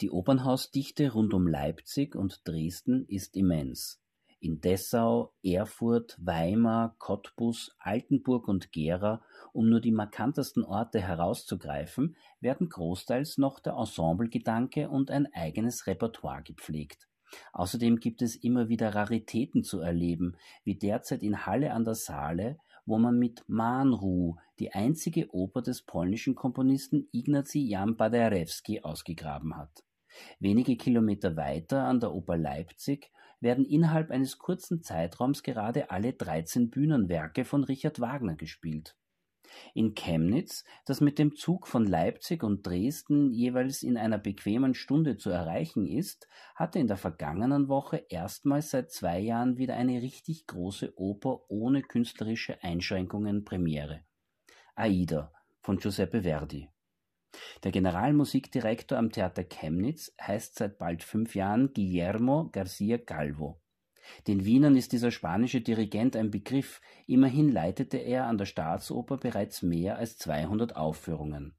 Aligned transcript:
Die 0.00 0.10
Opernhausdichte 0.10 1.12
rund 1.12 1.34
um 1.34 1.46
Leipzig 1.46 2.16
und 2.16 2.40
Dresden 2.48 3.04
ist 3.06 3.36
immens. 3.36 4.00
In 4.40 4.62
Dessau, 4.62 5.34
Erfurt, 5.42 6.16
Weimar, 6.18 6.96
Cottbus, 6.98 7.76
Altenburg 7.78 8.48
und 8.48 8.72
Gera, 8.72 9.22
um 9.52 9.68
nur 9.68 9.82
die 9.82 9.92
markantesten 9.92 10.64
Orte 10.64 11.02
herauszugreifen, 11.02 12.16
werden 12.40 12.70
großteils 12.70 13.36
noch 13.36 13.60
der 13.60 13.74
Ensemblegedanke 13.74 14.88
und 14.88 15.10
ein 15.10 15.28
eigenes 15.34 15.86
Repertoire 15.86 16.42
gepflegt. 16.44 17.06
Außerdem 17.52 18.00
gibt 18.00 18.22
es 18.22 18.36
immer 18.36 18.70
wieder 18.70 18.94
Raritäten 18.94 19.64
zu 19.64 19.80
erleben, 19.80 20.34
wie 20.64 20.76
derzeit 20.76 21.22
in 21.22 21.44
Halle 21.44 21.74
an 21.74 21.84
der 21.84 21.94
Saale, 21.94 22.56
wo 22.86 22.96
man 22.96 23.18
mit 23.18 23.44
Manru 23.48 24.36
die 24.60 24.72
einzige 24.72 25.28
Oper 25.34 25.60
des 25.60 25.82
polnischen 25.82 26.34
Komponisten 26.34 27.06
Ignacy 27.12 27.68
Jan 27.68 27.98
Paderewski 27.98 28.80
ausgegraben 28.80 29.58
hat. 29.58 29.84
Wenige 30.38 30.76
Kilometer 30.76 31.36
weiter 31.36 31.84
an 31.84 32.00
der 32.00 32.12
Oper 32.12 32.36
Leipzig 32.36 33.10
werden 33.40 33.64
innerhalb 33.64 34.10
eines 34.10 34.38
kurzen 34.38 34.82
Zeitraums 34.82 35.42
gerade 35.42 35.90
alle 35.90 36.12
13 36.12 36.70
Bühnenwerke 36.70 37.44
von 37.44 37.64
Richard 37.64 38.00
Wagner 38.00 38.36
gespielt. 38.36 38.96
In 39.74 39.94
Chemnitz, 39.94 40.64
das 40.84 41.00
mit 41.00 41.18
dem 41.18 41.34
Zug 41.34 41.66
von 41.66 41.86
Leipzig 41.86 42.42
und 42.42 42.64
Dresden 42.66 43.32
jeweils 43.32 43.82
in 43.82 43.96
einer 43.96 44.18
bequemen 44.18 44.74
Stunde 44.74 45.16
zu 45.16 45.30
erreichen 45.30 45.86
ist, 45.86 46.28
hatte 46.54 46.78
in 46.78 46.86
der 46.86 46.96
vergangenen 46.96 47.68
Woche 47.68 48.04
erstmals 48.08 48.70
seit 48.70 48.92
zwei 48.92 49.18
Jahren 49.18 49.56
wieder 49.56 49.74
eine 49.74 50.02
richtig 50.02 50.46
große 50.46 50.92
Oper 50.96 51.40
ohne 51.48 51.82
künstlerische 51.82 52.62
Einschränkungen 52.62 53.44
Premiere. 53.44 54.04
Aida 54.74 55.32
von 55.62 55.78
Giuseppe 55.78 56.22
Verdi. 56.22 56.68
Der 57.62 57.72
Generalmusikdirektor 57.72 58.96
am 58.96 59.12
Theater 59.12 59.44
Chemnitz 59.44 60.14
heißt 60.20 60.56
seit 60.56 60.78
bald 60.78 61.02
fünf 61.02 61.34
Jahren 61.34 61.74
Guillermo 61.74 62.50
García 62.52 62.98
Calvo. 62.98 63.60
Den 64.26 64.44
Wienern 64.44 64.76
ist 64.76 64.92
dieser 64.92 65.10
spanische 65.10 65.60
Dirigent 65.60 66.16
ein 66.16 66.30
Begriff, 66.30 66.80
immerhin 67.06 67.50
leitete 67.50 67.98
er 67.98 68.26
an 68.26 68.38
der 68.38 68.46
Staatsoper 68.46 69.18
bereits 69.18 69.62
mehr 69.62 69.98
als 69.98 70.16
200 70.18 70.74
Aufführungen. 70.76 71.54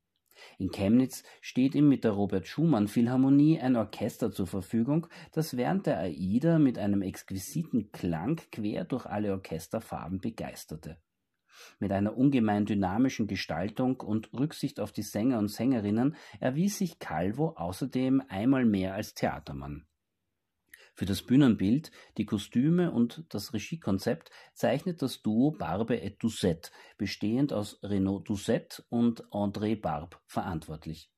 In 0.58 0.72
Chemnitz 0.72 1.23
steht 1.39 1.75
ihm 1.75 1.88
mit 1.88 2.03
der 2.03 2.11
Robert 2.11 2.47
Schumann 2.47 2.88
Philharmonie 2.88 3.59
ein 3.59 3.75
Orchester 3.75 4.31
zur 4.31 4.47
Verfügung, 4.47 5.08
das 5.31 5.55
während 5.55 5.86
der 5.86 5.99
Aida 5.99 6.58
mit 6.58 6.80
einem 6.80 7.03
exquisiten 7.03 7.92
Klang 7.92 8.42
quer 8.52 8.86
durch 8.86 9.05
alle 9.05 9.33
Orchesterfarben 9.33 10.19
begeisterte 10.19 10.97
mit 11.80 11.91
einer 11.91 12.17
ungemein 12.17 12.66
dynamischen 12.66 13.27
Gestaltung 13.27 13.99
und 13.99 14.33
Rücksicht 14.33 14.80
auf 14.80 14.91
die 14.91 15.03
Sänger 15.03 15.39
und 15.39 15.49
Sängerinnen 15.49 16.16
erwies 16.39 16.77
sich 16.77 16.99
Calvo 16.99 17.49
außerdem 17.55 18.23
einmal 18.30 18.66
mehr 18.66 18.93
als 18.93 19.13
Theatermann. 19.13 19.85
Für 20.93 21.05
das 21.05 21.23
Bühnenbild, 21.23 21.91
die 22.17 22.25
Kostüme 22.25 22.91
und 22.91 23.23
das 23.30 23.53
Regiekonzept 23.53 24.30
zeichnet 24.53 25.02
das 25.02 25.21
Duo 25.21 25.52
Barbe 25.52 26.02
et 26.02 26.21
Doucet, 26.21 26.71
bestehend 26.97 27.53
aus 27.53 27.80
Renaud 27.81 28.30
Doucet 28.30 28.83
und 28.89 29.23
André 29.31 29.80
Barbe, 29.80 30.17
verantwortlich. 30.27 31.11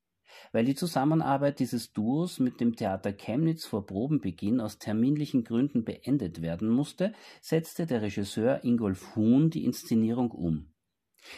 Weil 0.51 0.65
die 0.65 0.75
Zusammenarbeit 0.75 1.59
dieses 1.59 1.93
Duos 1.93 2.39
mit 2.39 2.59
dem 2.59 2.75
Theater 2.75 3.13
Chemnitz 3.13 3.65
vor 3.65 3.85
Probenbeginn 3.85 4.59
aus 4.59 4.79
terminlichen 4.79 5.43
Gründen 5.43 5.83
beendet 5.83 6.41
werden 6.41 6.69
musste, 6.69 7.13
setzte 7.41 7.85
der 7.85 8.01
Regisseur 8.01 8.63
Ingolf 8.63 9.15
Huhn 9.15 9.49
die 9.49 9.65
Inszenierung 9.65 10.31
um. 10.31 10.73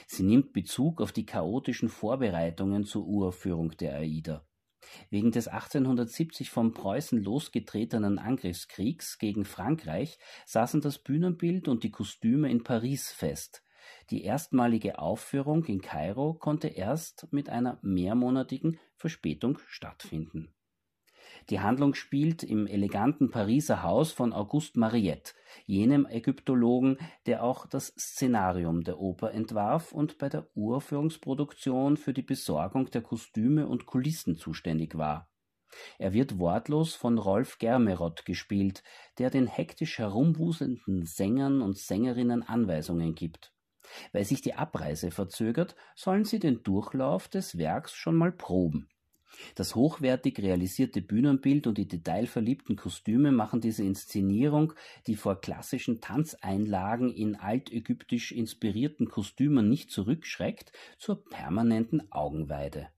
Sie 0.08 0.24
nimmt 0.24 0.54
Bezug 0.54 1.02
auf 1.02 1.12
die 1.12 1.26
chaotischen 1.26 1.90
Vorbereitungen 1.90 2.86
zur 2.86 3.06
Uraufführung 3.06 3.72
der 3.78 3.98
Aida. 3.98 4.46
Wegen 5.10 5.32
des 5.32 5.48
1870 5.48 6.50
von 6.50 6.74
Preußen 6.74 7.22
losgetretenen 7.22 8.20
Angriffskriegs 8.20 9.18
gegen 9.18 9.46
Frankreich 9.46 10.18
saßen 10.46 10.82
das 10.82 11.00
Bühnenbild 11.00 11.68
und 11.68 11.84
die 11.84 11.92
Kostüme 11.92 12.50
in 12.50 12.64
Paris 12.64 13.12
fest. 13.12 13.65
Die 14.12 14.24
erstmalige 14.24 15.00
Aufführung 15.00 15.66
in 15.66 15.82
Kairo 15.82 16.34
konnte 16.34 16.68
erst 16.68 17.28
mit 17.32 17.50
einer 17.50 17.80
mehrmonatigen 17.82 18.80
Verspätung 18.96 19.58
stattfinden. 19.68 20.54
Die 21.50 21.60
Handlung 21.60 21.94
spielt 21.94 22.44
im 22.44 22.66
eleganten 22.66 23.30
Pariser 23.30 23.84
Haus 23.84 24.12
von 24.12 24.34
Auguste 24.34 24.80
Mariette, 24.80 25.34
jenem 25.66 26.06
Ägyptologen, 26.06 26.98
der 27.26 27.44
auch 27.44 27.68
das 27.68 27.94
Szenarium 28.00 28.84
der 28.84 29.00
Oper 29.00 29.32
entwarf 29.32 29.92
und 29.92 30.18
bei 30.18 30.30
der 30.30 30.48
Uraufführungsproduktion 30.56 31.98
für 31.98 32.14
die 32.14 32.24
Besorgung 32.24 32.90
der 32.92 33.02
Kostüme 33.02 33.68
und 33.68 33.86
Kulissen 33.86 34.38
zuständig 34.38 34.98
war. 34.98 35.30
Er 35.98 36.14
wird 36.14 36.40
wortlos 36.40 36.96
von 36.96 37.18
Rolf 37.18 37.58
Germerott 37.58 38.26
gespielt, 38.26 38.84
der 39.18 39.30
den 39.30 39.48
hektisch 39.48 40.00
herumwuselnden 40.00 41.06
Sängern 41.06 41.62
und 41.62 41.78
Sängerinnen 41.78 42.44
Anweisungen 42.44 43.14
gibt. 43.14 43.55
Weil 44.12 44.26
sich 44.26 44.42
die 44.42 44.56
Abreise 44.56 45.12
verzögert, 45.12 45.76
sollen 45.96 46.26
sie 46.26 46.40
den 46.40 46.64
Durchlauf 46.64 47.28
des 47.28 47.58
Werks 47.58 47.94
schon 47.94 48.16
mal 48.16 48.32
proben. 48.32 48.90
Das 49.56 49.76
hochwertig 49.76 50.40
realisierte 50.40 51.02
Bühnenbild 51.02 51.68
und 51.68 51.78
die 51.78 51.88
detailverliebten 51.88 52.76
Kostüme 52.76 53.32
machen 53.32 53.62
diese 53.62 53.84
Inszenierung, 53.84 54.74
die 55.08 55.16
vor 55.16 55.42
klassischen 55.42 56.02
Tanzeinlagen 56.02 57.12
in 57.12 57.36
altägyptisch 57.36 58.32
inspirierten 58.32 59.10
Kostümen 59.10 59.70
nicht 59.70 59.92
zurückschreckt, 59.92 60.72
zur 60.98 61.24
permanenten 61.26 62.12
Augenweide. 62.12 62.90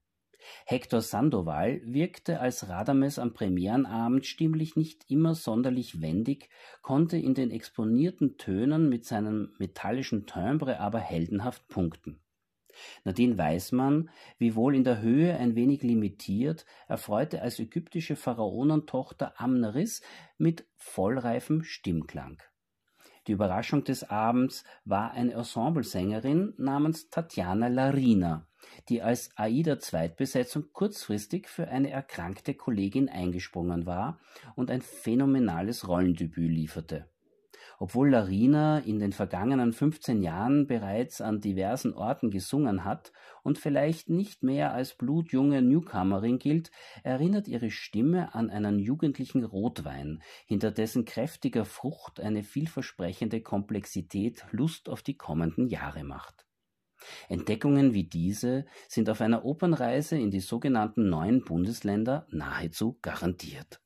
Hector 0.66 1.00
Sandoval 1.00 1.80
wirkte 1.84 2.40
als 2.40 2.68
Radames 2.68 3.18
am 3.18 3.34
Premierenabend 3.34 4.26
stimmlich 4.26 4.76
nicht 4.76 5.10
immer 5.10 5.34
sonderlich 5.34 6.00
wendig, 6.00 6.48
konnte 6.82 7.16
in 7.16 7.34
den 7.34 7.50
exponierten 7.50 8.36
Tönen 8.38 8.88
mit 8.88 9.04
seinem 9.04 9.52
metallischen 9.58 10.26
Timbre 10.26 10.80
aber 10.80 10.98
heldenhaft 10.98 11.68
punkten. 11.68 12.20
Nadine 13.04 13.36
Weismann, 13.38 14.10
wiewohl 14.38 14.76
in 14.76 14.84
der 14.84 15.00
Höhe 15.00 15.36
ein 15.36 15.54
wenig 15.56 15.82
limitiert, 15.82 16.64
erfreute 16.86 17.42
als 17.42 17.58
ägyptische 17.58 18.16
Pharaonentochter 18.16 19.40
Amneris 19.40 20.02
mit 20.36 20.66
vollreifem 20.76 21.64
Stimmklang. 21.64 22.38
Die 23.28 23.32
Überraschung 23.32 23.84
des 23.84 24.08
Abends 24.08 24.64
war 24.86 25.10
eine 25.10 25.34
Ensemblesängerin 25.34 26.54
namens 26.56 27.10
Tatjana 27.10 27.68
Larina, 27.68 28.46
die 28.88 29.02
als 29.02 29.28
Aida-Zweitbesetzung 29.36 30.72
kurzfristig 30.72 31.46
für 31.46 31.68
eine 31.68 31.90
erkrankte 31.90 32.54
Kollegin 32.54 33.10
eingesprungen 33.10 33.84
war 33.84 34.18
und 34.56 34.70
ein 34.70 34.80
phänomenales 34.80 35.86
Rollendebüt 35.86 36.50
lieferte. 36.50 37.10
Obwohl 37.80 38.10
Larina 38.10 38.80
in 38.80 38.98
den 38.98 39.12
vergangenen 39.12 39.72
15 39.72 40.20
Jahren 40.20 40.66
bereits 40.66 41.20
an 41.20 41.40
diversen 41.40 41.94
Orten 41.94 42.30
gesungen 42.30 42.84
hat 42.84 43.12
und 43.44 43.56
vielleicht 43.58 44.10
nicht 44.10 44.42
mehr 44.42 44.72
als 44.72 44.94
blutjunge 44.94 45.62
Newcomerin 45.62 46.40
gilt, 46.40 46.72
erinnert 47.04 47.46
ihre 47.46 47.70
Stimme 47.70 48.34
an 48.34 48.50
einen 48.50 48.80
jugendlichen 48.80 49.44
Rotwein, 49.44 50.22
hinter 50.46 50.72
dessen 50.72 51.04
kräftiger 51.04 51.64
Frucht 51.64 52.18
eine 52.18 52.42
vielversprechende 52.42 53.42
Komplexität 53.42 54.44
Lust 54.50 54.88
auf 54.88 55.02
die 55.02 55.16
kommenden 55.16 55.68
Jahre 55.68 56.02
macht. 56.02 56.46
Entdeckungen 57.28 57.94
wie 57.94 58.04
diese 58.04 58.66
sind 58.88 59.08
auf 59.08 59.20
einer 59.20 59.44
Opernreise 59.44 60.18
in 60.18 60.32
die 60.32 60.40
sogenannten 60.40 61.08
neuen 61.08 61.44
Bundesländer 61.44 62.26
nahezu 62.30 62.98
garantiert. 63.02 63.80